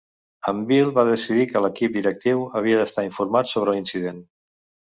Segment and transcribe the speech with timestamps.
[0.51, 4.27] En Bill va decidir que l'equip directiu havia d'estar informat sobre l'incident.